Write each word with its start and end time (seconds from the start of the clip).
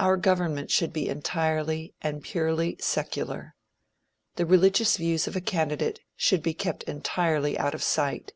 Our 0.00 0.16
government 0.16 0.72
should 0.72 0.92
be 0.92 1.08
entirely 1.08 1.94
and 2.02 2.20
purely 2.20 2.78
secular. 2.80 3.54
The 4.34 4.44
religious 4.44 4.96
views 4.96 5.28
of 5.28 5.36
a 5.36 5.40
candidate 5.40 6.00
should 6.16 6.42
be 6.42 6.52
kept 6.52 6.82
entirely 6.88 7.56
out 7.56 7.72
of 7.72 7.84
sight. 7.84 8.32